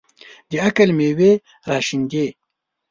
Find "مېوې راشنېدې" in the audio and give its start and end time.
0.97-2.27